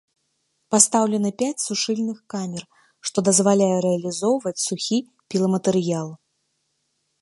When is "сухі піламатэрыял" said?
4.67-6.09